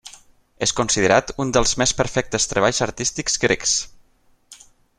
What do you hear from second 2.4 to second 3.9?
treballs artístics grecs.